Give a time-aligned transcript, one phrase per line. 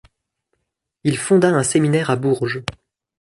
[1.03, 2.63] Il fonda un séminaire à Bourges.